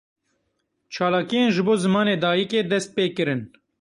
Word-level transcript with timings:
Çalakiyên 0.93 1.49
ji 1.55 1.61
bo 1.67 1.73
zimanê 1.83 2.15
dayîkê 2.23 2.61
dest 2.71 2.89
pê 2.95 3.05
kirin. 3.15 3.41